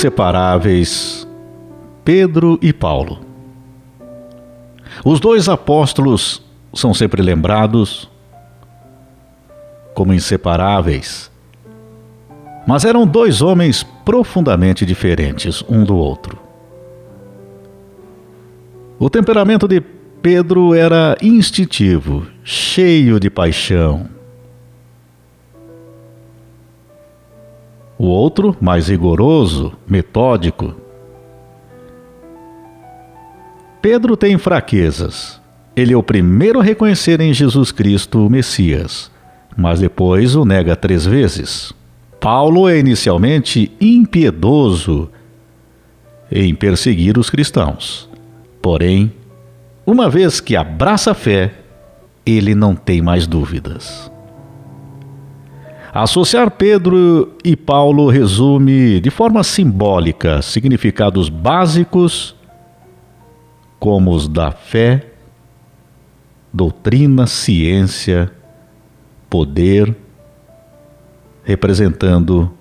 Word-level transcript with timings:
inseparáveis 0.00 1.28
Pedro 2.02 2.58
e 2.62 2.72
Paulo. 2.72 3.20
Os 5.04 5.20
dois 5.20 5.46
apóstolos 5.46 6.42
são 6.72 6.94
sempre 6.94 7.20
lembrados 7.20 8.08
como 9.92 10.14
inseparáveis, 10.14 11.30
mas 12.66 12.86
eram 12.86 13.06
dois 13.06 13.42
homens 13.42 13.82
profundamente 14.02 14.86
diferentes 14.86 15.62
um 15.68 15.84
do 15.84 15.94
outro. 15.94 16.38
O 18.98 19.10
temperamento 19.10 19.68
de 19.68 19.82
Pedro 20.22 20.74
era 20.74 21.14
instintivo, 21.20 22.26
cheio 22.42 23.20
de 23.20 23.28
paixão. 23.28 24.08
O 28.02 28.06
outro, 28.06 28.56
mais 28.62 28.88
rigoroso, 28.88 29.74
metódico. 29.86 30.74
Pedro 33.82 34.16
tem 34.16 34.38
fraquezas. 34.38 35.38
Ele 35.76 35.92
é 35.92 35.96
o 35.98 36.02
primeiro 36.02 36.58
a 36.58 36.62
reconhecer 36.62 37.20
em 37.20 37.34
Jesus 37.34 37.70
Cristo 37.70 38.26
o 38.26 38.30
Messias, 38.30 39.10
mas 39.54 39.80
depois 39.80 40.34
o 40.34 40.46
nega 40.46 40.74
três 40.74 41.04
vezes. 41.04 41.74
Paulo 42.18 42.66
é 42.66 42.78
inicialmente 42.78 43.70
impiedoso 43.78 45.10
em 46.32 46.54
perseguir 46.54 47.18
os 47.18 47.28
cristãos. 47.28 48.08
Porém, 48.62 49.12
uma 49.84 50.08
vez 50.08 50.40
que 50.40 50.56
abraça 50.56 51.10
a 51.10 51.14
fé, 51.14 51.52
ele 52.24 52.54
não 52.54 52.74
tem 52.74 53.02
mais 53.02 53.26
dúvidas. 53.26 54.10
Associar 55.92 56.52
Pedro 56.52 57.36
e 57.44 57.56
Paulo 57.56 58.08
resume 58.08 59.00
de 59.00 59.10
forma 59.10 59.42
simbólica 59.42 60.40
significados 60.40 61.28
básicos 61.28 62.36
como 63.78 64.12
os 64.12 64.28
da 64.28 64.52
fé, 64.52 65.06
doutrina, 66.52 67.26
ciência, 67.26 68.30
poder, 69.28 69.96
representando 71.42 72.52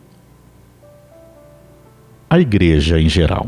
a 2.27 2.39
igreja 2.39 2.99
em 2.99 3.09
geral. 3.09 3.47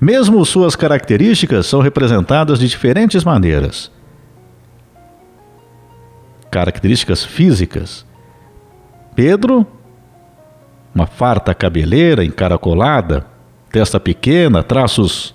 Mesmo 0.00 0.42
suas 0.46 0.74
características 0.74 1.66
são 1.66 1.80
representadas 1.80 2.58
de 2.58 2.68
diferentes 2.68 3.22
maneiras. 3.22 3.90
Características 6.50 7.24
físicas. 7.24 8.04
Pedro, 9.14 9.66
uma 10.94 11.06
farta 11.06 11.54
cabeleira 11.54 12.24
encaracolada, 12.24 13.26
testa 13.70 14.00
pequena, 14.00 14.62
traços 14.62 15.34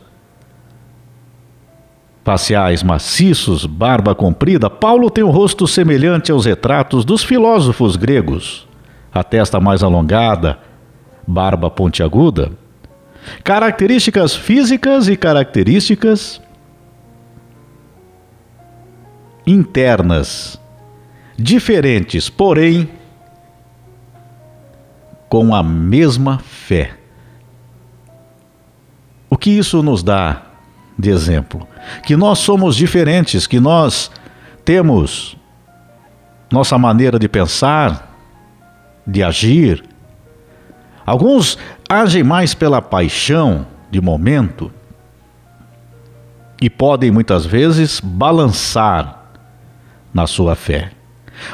faciais 2.26 2.82
maciços, 2.82 3.66
barba 3.66 4.16
comprida. 4.16 4.70
Paulo 4.70 5.12
tem 5.12 5.24
um 5.24 5.30
rosto 5.30 5.68
semelhante 5.68 6.32
aos 6.32 6.46
retratos 6.46 7.06
dos 7.06 7.24
filósofos 7.24 7.96
gregos, 7.96 8.68
a 9.14 9.24
testa 9.24 9.60
mais 9.60 9.84
alongada, 9.84 10.58
barba 11.28 11.70
pontiaguda. 11.70 12.52
Características 13.44 14.36
físicas 14.36 15.08
e 15.08 15.16
características 15.16 16.42
internas, 19.46 20.60
diferentes, 21.38 22.30
porém 22.30 22.90
com 25.28 25.54
a 25.54 25.62
mesma 25.62 26.40
fé. 26.40 26.92
O 29.30 29.38
que 29.38 29.50
isso 29.50 29.84
nos 29.84 30.02
dá 30.02 30.44
de 30.98 31.10
exemplo? 31.10 31.68
Que 32.04 32.16
nós 32.16 32.40
somos 32.40 32.76
diferentes, 32.76 33.46
que 33.46 33.60
nós 33.60 34.10
temos 34.64 35.36
nossa 36.52 36.78
maneira 36.78 37.20
de 37.20 37.28
pensar, 37.28 38.16
de 39.06 39.24
agir. 39.24 39.84
Alguns 41.06 41.58
agem 41.90 42.24
mais 42.24 42.54
pela 42.54 42.82
paixão 42.82 43.68
de 43.92 44.00
momento 44.00 44.72
e 46.62 46.70
podem 46.70 47.12
muitas 47.12 47.46
vezes 47.46 48.00
balançar 48.00 49.26
na 50.14 50.26
sua 50.26 50.56
fé. 50.56 50.95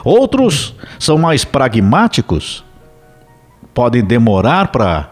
Outros 0.04 0.76
são 1.00 1.18
mais 1.18 1.44
pragmáticos, 1.44 2.64
podem 3.74 4.04
demorar 4.04 4.68
para 4.70 5.12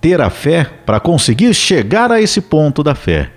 ter 0.00 0.20
a 0.20 0.30
fé, 0.30 0.64
para 0.64 1.00
conseguir 1.00 1.54
chegar 1.54 2.10
a 2.10 2.20
esse 2.20 2.40
ponto 2.40 2.82
da 2.82 2.94
fé. 2.94 3.32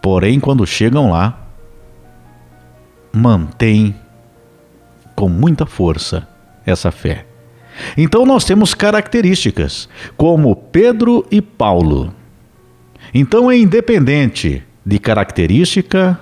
Porém, 0.00 0.38
quando 0.38 0.66
chegam 0.66 1.10
lá, 1.10 1.48
mantém 3.12 3.94
com 5.14 5.28
muita 5.28 5.66
força 5.66 6.28
essa 6.64 6.90
fé. 6.90 7.26
Então 7.96 8.24
nós 8.24 8.44
temos 8.44 8.74
características, 8.74 9.88
como 10.16 10.54
Pedro 10.54 11.26
e 11.30 11.40
Paulo. 11.40 12.14
Então 13.12 13.50
é 13.50 13.56
independente 13.56 14.62
de 14.84 14.98
característica, 14.98 16.18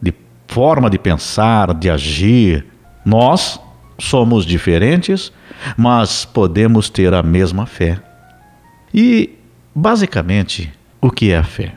de 0.00 0.12
forma 0.46 0.90
de 0.90 0.98
pensar, 0.98 1.74
de 1.74 1.90
agir. 1.90 2.66
Nós 3.06 3.58
somos 3.98 4.44
diferentes, 4.44 5.32
mas 5.76 6.26
podemos 6.26 6.90
ter 6.90 7.14
a 7.14 7.22
mesma 7.22 7.64
fé. 7.64 7.98
E, 8.92 9.30
basicamente, 9.74 10.70
o 11.00 11.10
que 11.10 11.30
é 11.30 11.38
a 11.38 11.44
fé? 11.44 11.74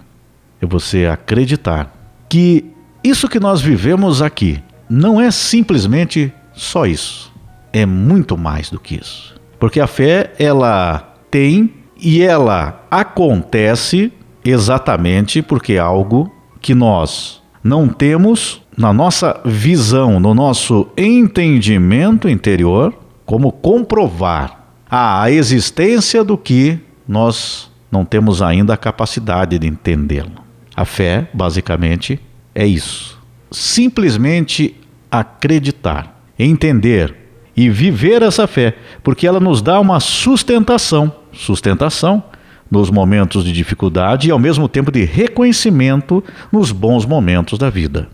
É 0.61 0.65
você 0.65 1.05
acreditar 1.05 1.95
que 2.27 2.65
isso 3.01 3.29
que 3.29 3.39
nós 3.39 3.61
vivemos 3.61 4.21
aqui 4.21 4.61
não 4.89 5.21
é 5.21 5.31
simplesmente 5.31 6.33
só 6.53 6.85
isso 6.85 7.29
é 7.71 7.85
muito 7.85 8.37
mais 8.37 8.69
do 8.69 8.79
que 8.79 8.95
isso. 8.95 9.35
Porque 9.59 9.79
a 9.79 9.87
fé, 9.87 10.33
ela 10.39 11.15
tem 11.29 11.73
e 11.97 12.21
ela 12.21 12.85
acontece 12.89 14.11
exatamente 14.43 15.41
porque 15.41 15.73
é 15.73 15.79
algo 15.79 16.31
que 16.61 16.73
nós 16.73 17.38
não 17.63 17.87
temos 17.87 18.61
na 18.77 18.93
nossa 18.93 19.41
visão, 19.45 20.19
no 20.19 20.33
nosso 20.33 20.87
entendimento 20.97 22.29
interior, 22.29 22.93
como 23.25 23.51
comprovar 23.51 24.59
a 24.89 25.29
existência 25.29 26.23
do 26.23 26.37
que 26.37 26.79
nós 27.07 27.69
não 27.91 28.05
temos 28.05 28.41
ainda 28.41 28.73
a 28.73 28.77
capacidade 28.77 29.59
de 29.59 29.67
entendê-lo. 29.67 30.31
A 30.75 30.85
fé, 30.85 31.27
basicamente, 31.33 32.19
é 32.55 32.65
isso. 32.65 33.19
Simplesmente 33.51 34.75
acreditar, 35.11 36.21
entender 36.37 37.15
e 37.55 37.69
viver 37.69 38.21
essa 38.21 38.47
fé, 38.47 38.75
porque 39.03 39.27
ela 39.27 39.39
nos 39.39 39.61
dá 39.61 39.79
uma 39.79 39.99
sustentação 39.99 41.13
sustentação 41.33 42.23
nos 42.69 42.89
momentos 42.89 43.43
de 43.43 43.51
dificuldade 43.51 44.27
e 44.27 44.31
ao 44.31 44.39
mesmo 44.39 44.67
tempo 44.67 44.91
de 44.91 45.03
reconhecimento 45.03 46.23
nos 46.51 46.71
bons 46.71 47.05
momentos 47.05 47.57
da 47.57 47.69
vida. 47.69 48.07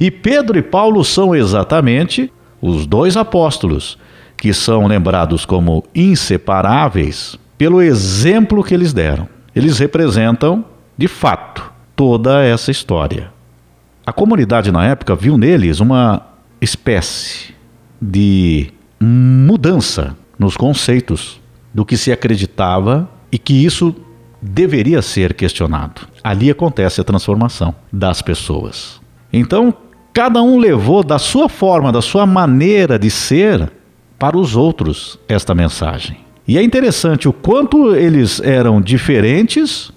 E 0.00 0.10
Pedro 0.10 0.58
e 0.58 0.62
Paulo 0.62 1.04
são 1.04 1.34
exatamente 1.34 2.32
os 2.60 2.86
dois 2.86 3.16
apóstolos 3.16 3.98
que 4.36 4.52
são 4.52 4.86
lembrados 4.86 5.44
como 5.44 5.84
inseparáveis 5.94 7.38
pelo 7.56 7.80
exemplo 7.80 8.62
que 8.62 8.74
eles 8.74 8.92
deram. 8.92 9.28
Eles 9.54 9.78
representam, 9.78 10.64
de 10.96 11.08
fato, 11.08 11.72
toda 11.94 12.44
essa 12.44 12.70
história. 12.70 13.32
A 14.04 14.12
comunidade 14.12 14.70
na 14.70 14.84
época 14.84 15.16
viu 15.16 15.38
neles 15.38 15.80
uma 15.80 16.22
espécie 16.60 17.54
de 18.00 18.70
mudança 19.00 20.16
nos 20.38 20.56
conceitos 20.56 21.40
do 21.72 21.84
que 21.84 21.96
se 21.96 22.12
acreditava 22.12 23.08
e 23.36 23.38
que 23.38 23.52
isso 23.52 23.94
deveria 24.40 25.02
ser 25.02 25.34
questionado. 25.34 26.08
Ali 26.24 26.50
acontece 26.50 27.02
a 27.02 27.04
transformação 27.04 27.74
das 27.92 28.22
pessoas. 28.22 28.98
Então, 29.30 29.74
cada 30.10 30.42
um 30.42 30.58
levou 30.58 31.04
da 31.04 31.18
sua 31.18 31.46
forma, 31.46 31.92
da 31.92 32.00
sua 32.00 32.24
maneira 32.24 32.98
de 32.98 33.10
ser 33.10 33.70
para 34.18 34.38
os 34.38 34.56
outros 34.56 35.18
esta 35.28 35.54
mensagem. 35.54 36.16
E 36.48 36.56
é 36.56 36.62
interessante 36.62 37.28
o 37.28 37.32
quanto 37.32 37.94
eles 37.94 38.40
eram 38.40 38.80
diferentes, 38.80 39.92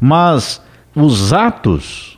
mas 0.00 0.62
os 0.94 1.32
atos 1.32 2.16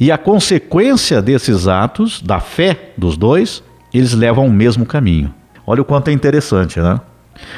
e 0.00 0.10
a 0.10 0.18
consequência 0.18 1.22
desses 1.22 1.68
atos, 1.68 2.20
da 2.20 2.40
fé 2.40 2.90
dos 2.98 3.16
dois, 3.16 3.62
eles 3.94 4.12
levam 4.12 4.42
ao 4.42 4.50
mesmo 4.50 4.84
caminho. 4.84 5.32
Olha 5.64 5.82
o 5.82 5.84
quanto 5.84 6.08
é 6.08 6.12
interessante, 6.12 6.80
né? 6.80 7.00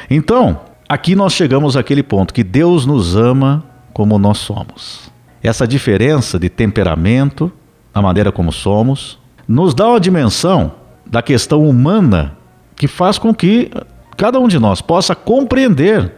Então, 0.07 0.68
aqui 0.89 1.15
nós 1.15 1.33
chegamos 1.33 1.77
àquele 1.77 2.03
ponto 2.03 2.33
que 2.33 2.43
Deus 2.43 2.85
nos 2.85 3.15
ama 3.15 3.63
como 3.93 4.17
nós 4.19 4.39
somos. 4.39 5.11
Essa 5.41 5.67
diferença 5.67 6.37
de 6.37 6.49
temperamento, 6.49 7.51
a 7.93 8.01
maneira 8.01 8.31
como 8.31 8.51
somos, 8.51 9.17
nos 9.47 9.73
dá 9.73 9.87
uma 9.87 9.99
dimensão 9.99 10.73
da 11.05 11.21
questão 11.21 11.63
humana 11.63 12.35
que 12.75 12.87
faz 12.87 13.17
com 13.17 13.33
que 13.33 13.71
cada 14.19 14.37
um 14.37 14.49
de 14.49 14.59
nós, 14.59 14.81
possa 14.81 15.15
compreender 15.15 16.11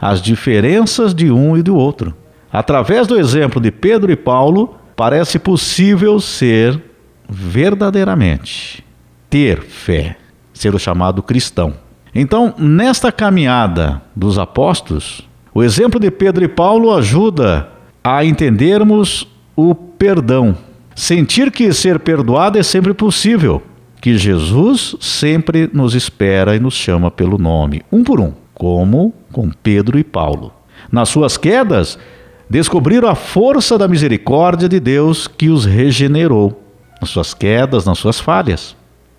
as 0.00 0.20
diferenças 0.20 1.14
de 1.14 1.30
um 1.30 1.56
e 1.56 1.62
do 1.62 1.76
outro. 1.76 2.12
Através 2.52 3.06
do 3.06 3.16
exemplo 3.16 3.60
de 3.60 3.70
Pedro 3.70 4.10
e 4.10 4.16
Paulo, 4.16 4.76
parece 4.96 5.38
possível 5.38 6.18
ser 6.18 6.82
verdadeiramente 7.28 8.84
ter 9.30 9.62
fé, 9.62 10.16
ser 10.52 10.74
o 10.74 10.80
chamado 10.80 11.22
cristão. 11.22 11.74
Então, 12.14 12.54
nesta 12.58 13.12
caminhada 13.12 14.00
dos 14.14 14.38
apóstolos, 14.38 15.22
o 15.54 15.62
exemplo 15.62 16.00
de 16.00 16.10
Pedro 16.10 16.44
e 16.44 16.48
Paulo 16.48 16.94
ajuda 16.94 17.68
a 18.02 18.24
entendermos 18.24 19.26
o 19.56 19.74
perdão. 19.74 20.56
Sentir 20.94 21.50
que 21.50 21.72
ser 21.72 21.98
perdoado 21.98 22.58
é 22.58 22.62
sempre 22.62 22.94
possível, 22.94 23.62
que 24.00 24.16
Jesus 24.16 24.96
sempre 25.00 25.68
nos 25.72 25.94
espera 25.94 26.56
e 26.56 26.60
nos 26.60 26.74
chama 26.74 27.10
pelo 27.10 27.38
nome, 27.38 27.82
um 27.90 28.02
por 28.02 28.20
um, 28.20 28.32
como 28.54 29.12
com 29.32 29.50
Pedro 29.50 29.98
e 29.98 30.04
Paulo. 30.04 30.52
Nas 30.90 31.08
suas 31.08 31.36
quedas, 31.36 31.98
descobriram 32.48 33.08
a 33.08 33.14
força 33.14 33.76
da 33.76 33.86
misericórdia 33.86 34.68
de 34.68 34.80
Deus 34.80 35.28
que 35.28 35.48
os 35.48 35.64
regenerou, 35.64 36.62
nas 37.00 37.10
suas 37.10 37.34
quedas, 37.34 37.84
nas 37.84 37.98
suas 37.98 38.18
falhas, 38.18 38.76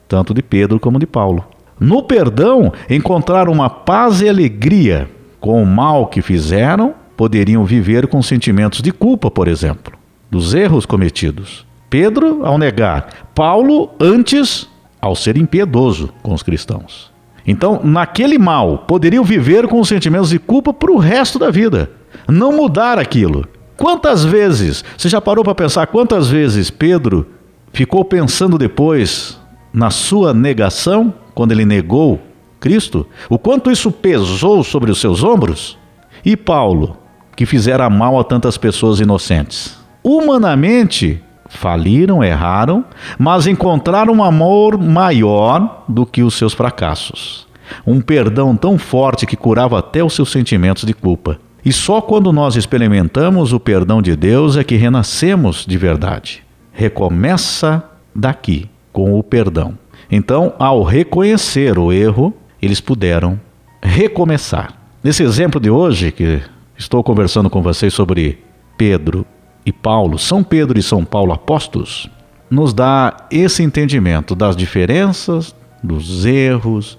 tanto 0.08 0.34
de 0.34 0.42
Pedro 0.42 0.80
como 0.80 1.00
de 1.00 1.06
Paulo. 1.06 1.46
No 1.80 2.04
perdão, 2.04 2.74
encontraram 2.90 3.52
uma 3.52 3.70
paz 3.70 4.22
e 4.22 4.30
alegria. 4.30 5.10
Com 5.40 5.64
o 5.64 5.66
mal 5.66 6.08
que 6.08 6.22
fizeram, 6.22 6.94
poderiam 7.16 7.64
viver 7.64 8.08
com 8.08 8.22
sentimentos 8.22 8.82
de 8.82 8.92
culpa, 8.92 9.32
por 9.32 9.48
exemplo, 9.48 9.94
dos 10.30 10.54
erros 10.54 10.86
cometidos. 10.86 11.66
Pedro, 11.90 12.46
ao 12.46 12.58
negar, 12.58 13.30
Paulo, 13.34 13.92
antes, 14.00 14.68
ao 15.02 15.16
ser 15.16 15.38
impiedoso 15.38 16.14
com 16.22 16.34
os 16.34 16.44
cristãos. 16.44 17.10
Então, 17.48 17.80
naquele 17.84 18.38
mal, 18.38 18.80
poderiam 18.80 19.24
viver 19.24 19.68
com 19.68 19.84
sentimentos 19.84 20.30
de 20.30 20.40
culpa 20.40 20.74
para 20.74 20.92
o 20.92 20.98
resto 20.98 21.40
da 21.40 21.50
vida 21.50 21.90
não 22.28 22.52
mudar 22.52 22.98
aquilo. 22.98 23.46
Quantas 23.78 24.24
vezes, 24.24 24.84
você 24.98 25.08
já 25.08 25.22
parou 25.22 25.44
para 25.44 25.56
pensar 25.56 25.88
quantas 25.88 26.28
vezes 26.28 26.70
Pedro 26.70 27.26
ficou 27.72 28.04
pensando 28.04 28.58
depois 28.58 29.40
na 29.74 29.90
sua 29.90 30.34
negação, 30.34 31.14
quando 31.34 31.52
ele 31.52 31.66
negou 31.66 32.20
Cristo? 32.60 33.08
O 33.30 33.38
quanto 33.40 33.72
isso 33.72 33.92
pesou 33.92 34.64
sobre 34.64 34.92
os 34.92 35.00
seus 35.00 35.24
ombros? 35.24 35.78
E 36.24 36.36
Paulo, 36.36 36.98
que 37.36 37.46
fizera 37.46 37.90
mal 37.90 38.20
a 38.20 38.24
tantas 38.24 38.58
pessoas 38.58 39.00
inocentes? 39.00 39.78
Humanamente, 40.04 41.22
faliram, 41.48 42.24
erraram, 42.24 42.84
mas 43.18 43.48
encontraram 43.48 44.14
um 44.14 44.24
amor 44.24 44.78
maior 44.78 45.84
do 45.88 46.06
que 46.06 46.22
os 46.22 46.36
seus 46.36 46.54
fracassos. 46.54 47.48
Um 47.86 48.02
perdão 48.02 48.56
tão 48.56 48.78
forte 48.78 49.26
que 49.26 49.38
curava 49.38 49.80
até 49.80 50.04
os 50.04 50.14
seus 50.14 50.32
sentimentos 50.32 50.84
de 50.84 50.94
culpa. 50.94 51.40
E 51.64 51.74
só 51.74 52.02
quando 52.02 52.32
nós 52.32 52.56
experimentamos 52.56 53.52
o 53.54 53.60
perdão 53.60 54.02
de 54.02 54.16
Deus 54.16 54.56
é 54.56 54.64
que 54.64 54.76
renascemos 54.76 55.66
de 55.68 55.78
verdade. 55.78 56.44
Recomeça 56.72 57.84
daqui, 58.16 58.70
com 58.94 59.18
o 59.18 59.24
perdão. 59.24 59.78
Então, 60.12 60.54
ao 60.58 60.84
reconhecer 60.84 61.78
o 61.78 61.92
erro, 61.92 62.34
eles 62.62 62.82
puderam 62.82 63.40
recomeçar. 63.82 64.74
Nesse 65.04 65.24
exemplo 65.24 65.60
de 65.60 65.70
hoje, 65.70 66.12
que 66.12 66.42
estou 66.78 67.04
conversando 67.04 67.50
com 67.50 67.62
vocês 67.62 67.94
sobre 67.94 68.40
Pedro 68.78 69.26
e 69.66 69.72
Paulo, 69.72 70.18
São 70.18 70.44
Pedro 70.44 70.80
e 70.80 70.84
São 70.84 71.06
Paulo 71.06 71.32
apóstolos, 71.32 72.10
nos 72.50 72.74
dá 72.74 73.28
esse 73.30 73.62
entendimento 73.62 74.34
das 74.34 74.56
diferenças, 74.56 75.56
dos 75.84 76.26
erros, 76.26 76.98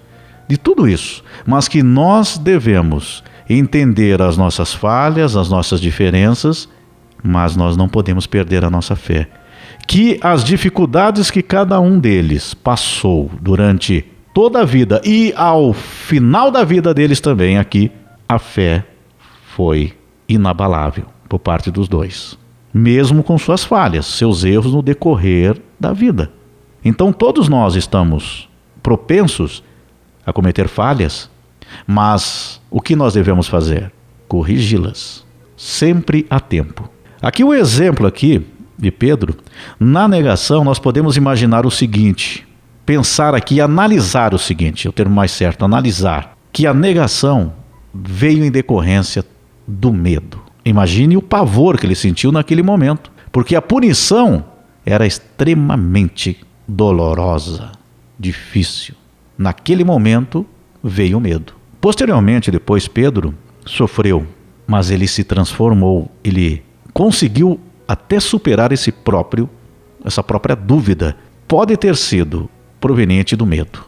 de 0.49 0.57
tudo 0.57 0.89
isso, 0.89 1.23
mas 1.47 1.69
que 1.69 1.83
nós 1.83 2.39
devemos 2.39 3.23
entender 3.49 4.23
as 4.23 4.37
nossas 4.37 4.73
falhas, 4.73 5.37
as 5.37 5.49
nossas 5.49 5.81
diferenças, 5.81 6.69
mas 7.23 7.57
nós 7.57 7.77
não 7.77 7.89
podemos 7.89 8.27
perder 8.27 8.65
a 8.65 8.71
nossa 8.71 8.95
fé. 8.97 9.29
Que 9.91 10.21
as 10.23 10.45
dificuldades 10.45 11.33
que 11.33 11.43
cada 11.43 11.81
um 11.81 11.99
deles 11.99 12.55
passou 12.55 13.29
durante 13.41 14.05
toda 14.33 14.61
a 14.61 14.65
vida 14.65 15.03
e 15.05 15.33
ao 15.35 15.73
final 15.73 16.49
da 16.49 16.63
vida 16.63 16.95
deles 16.95 17.21
também 17.21 17.59
aqui, 17.59 17.91
a 18.29 18.39
fé 18.39 18.87
foi 19.57 19.93
inabalável 20.29 21.07
por 21.29 21.41
parte 21.41 21.73
dos 21.73 21.89
dois, 21.89 22.39
mesmo 22.73 23.25
com 23.25 23.37
suas 23.37 23.65
falhas, 23.65 24.07
seus 24.07 24.45
erros 24.45 24.73
no 24.73 24.81
decorrer 24.81 25.61
da 25.81 25.93
vida. 25.93 26.31
Então 26.85 27.13
todos 27.13 27.49
nós 27.49 27.75
estamos 27.75 28.49
propensos 28.81 29.61
a 30.25 30.33
cometer 30.33 30.69
falhas, 30.69 31.29
mas 31.85 32.61
o 32.71 32.81
que 32.81 32.95
nós 32.95 33.15
devemos 33.15 33.49
fazer? 33.49 33.91
Corrigi-las, 34.29 35.27
sempre 35.57 36.29
a 36.31 36.39
tempo. 36.39 36.89
Aqui 37.21 37.43
o 37.43 37.53
exemplo 37.53 38.07
aqui 38.07 38.47
de 38.81 38.91
Pedro, 38.91 39.37
na 39.79 40.09
negação 40.09 40.65
nós 40.65 40.79
podemos 40.79 41.17
imaginar 41.17 41.67
o 41.67 41.71
seguinte, 41.71 42.47
pensar 42.87 43.35
aqui, 43.35 43.61
analisar 43.61 44.35
o 44.35 44.39
seguinte, 44.39 44.87
é 44.87 44.91
o 44.91 44.93
termo 44.93 45.15
mais 45.15 45.31
certo, 45.31 45.65
analisar, 45.65 46.37
que 46.53 46.67
a 46.67 46.75
negação 46.75 47.53
veio 47.93 48.45
em 48.45 48.51
decorrência 48.51 49.25
do 49.67 49.93
medo. 49.93 50.41
Imagine 50.65 51.17
o 51.17 51.23
pavor 51.23 51.79
que 51.79 51.87
ele 51.87 51.95
sentiu 51.95 52.33
naquele 52.33 52.63
momento, 52.63 53.13
porque 53.31 53.55
a 53.55 53.63
punição 53.63 54.45
era 54.85 55.07
extremamente 55.07 56.39
dolorosa, 56.67 57.73
difícil. 58.19 58.95
Naquele 59.37 59.85
momento 59.85 60.45
veio 60.83 61.19
o 61.19 61.21
medo. 61.21 61.55
Posteriormente, 61.81 62.51
depois, 62.51 62.87
Pedro 62.87 63.35
sofreu, 63.65 64.27
mas 64.67 64.91
ele 64.91 65.07
se 65.07 65.25
transformou, 65.25 66.11
ele 66.23 66.63
conseguiu 66.93 67.59
até 67.91 68.21
superar 68.21 68.71
esse 68.71 68.93
próprio, 68.93 69.51
essa 70.05 70.23
própria 70.23 70.55
dúvida. 70.55 71.17
Pode 71.49 71.77
ter 71.77 71.97
sido 71.97 72.49
proveniente 72.81 73.35
do 73.35 73.45
medo. 73.45 73.85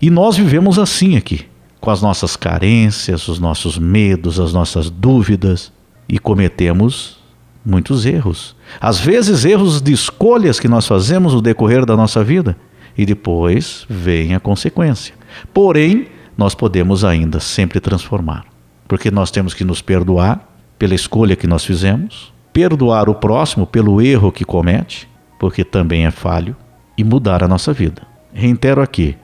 E 0.00 0.10
nós 0.10 0.36
vivemos 0.36 0.78
assim 0.78 1.16
aqui, 1.16 1.46
com 1.80 1.90
as 1.90 2.02
nossas 2.02 2.36
carências, 2.36 3.26
os 3.28 3.38
nossos 3.38 3.78
medos, 3.78 4.38
as 4.38 4.52
nossas 4.52 4.90
dúvidas, 4.90 5.72
e 6.06 6.18
cometemos 6.18 7.16
muitos 7.64 8.04
erros. 8.04 8.54
Às 8.78 9.00
vezes, 9.00 9.46
erros 9.46 9.80
de 9.80 9.90
escolhas 9.90 10.60
que 10.60 10.68
nós 10.68 10.86
fazemos 10.86 11.32
no 11.32 11.40
decorrer 11.40 11.86
da 11.86 11.96
nossa 11.96 12.22
vida, 12.22 12.58
e 12.96 13.06
depois 13.06 13.86
vem 13.88 14.34
a 14.34 14.40
consequência. 14.40 15.14
Porém, 15.54 16.08
nós 16.36 16.54
podemos 16.54 17.06
ainda 17.06 17.40
sempre 17.40 17.80
transformar. 17.80 18.44
Porque 18.86 19.10
nós 19.10 19.30
temos 19.30 19.54
que 19.54 19.64
nos 19.64 19.80
perdoar 19.80 20.46
pela 20.78 20.94
escolha 20.94 21.34
que 21.34 21.46
nós 21.46 21.64
fizemos, 21.64 22.35
perdoar 22.56 23.06
o 23.10 23.14
próximo 23.14 23.66
pelo 23.66 24.00
erro 24.00 24.32
que 24.32 24.42
comete, 24.42 25.06
porque 25.38 25.62
também 25.62 26.06
é 26.06 26.10
falho, 26.10 26.56
e 26.96 27.04
mudar 27.04 27.44
a 27.44 27.48
nossa 27.48 27.70
vida. 27.70 28.00
Reitero 28.32 28.80
aqui: 28.80 29.14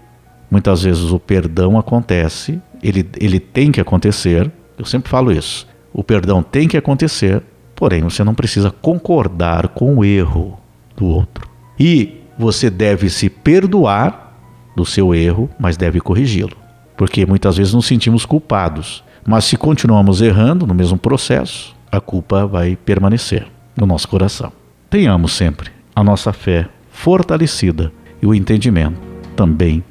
muitas 0.51 0.83
vezes 0.83 1.11
o 1.11 1.19
perdão 1.19 1.79
acontece, 1.79 2.61
ele, 2.83 3.09
ele 3.19 3.41
tem 3.41 3.73
que 3.73 3.81
acontecer, 3.81 4.53
eu 4.77 4.85
sempre 4.85 5.09
falo 5.09 5.33
isso. 5.33 5.67
O 5.95 6.05
perdão 6.05 6.43
tem 6.43 6.69
que 6.69 6.77
acontecer, 6.77 7.43
porém 7.75 8.03
você 8.03 8.23
não 8.23 8.35
precisa 8.35 8.71
concordar 8.71 9.69
com 9.69 9.97
o 9.97 10.05
erro 10.05 10.59
do 10.95 11.07
outro. 11.07 11.49
E 11.81 12.21
você 12.39 12.69
deve 12.69 13.09
se 13.09 13.31
perdoar 13.31 14.37
do 14.77 14.85
seu 14.85 15.15
erro, 15.15 15.49
mas 15.59 15.79
deve 15.79 16.01
corrigi-lo 16.01 16.63
porque 16.97 17.27
muitas 17.27 17.57
vezes 17.57 17.75
nos 17.75 17.87
sentimos 17.87 18.25
culpados. 18.25 19.03
Mas 19.27 19.45
se 19.47 19.57
continuamos 19.57 20.21
errando 20.21 20.67
no 20.67 20.75
mesmo 20.75 20.97
processo, 20.97 21.75
a 21.93 22.01
culpa 22.01 22.47
vai 22.47 22.75
permanecer 22.75 23.47
no 23.77 23.85
nosso 23.85 24.09
coração. 24.09 24.51
Tenhamos 24.89 25.33
sempre 25.33 25.71
a 25.95 26.03
nossa 26.03 26.33
fé 26.33 26.67
fortalecida 26.91 27.93
e 28.23 28.27
o 28.27 28.35
entendimento 28.35 28.99
também, 29.37 29.85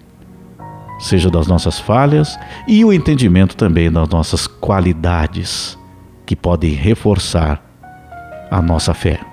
seja 1.00 1.30
das 1.30 1.46
nossas 1.46 1.80
falhas 1.80 2.40
e 2.68 2.84
o 2.84 2.92
entendimento 2.92 3.56
também 3.56 3.92
das 3.92 4.10
nossas 4.10 4.48
qualidades, 4.48 5.78
que 6.26 6.36
podem 6.36 6.74
reforçar 6.74 7.64
a 8.50 8.62
nossa 8.62 8.94
fé. 8.96 9.31